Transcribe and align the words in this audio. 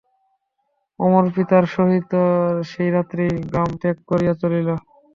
অমর 0.99 1.25
পিতার 1.33 1.65
সহিত 1.75 2.11
সেই 2.69 2.89
রাত্রেই 2.91 3.33
গ্রাম 3.49 3.69
ত্যাগ 3.81 3.97
করিয়া 4.09 4.33
চলিল। 4.41 4.67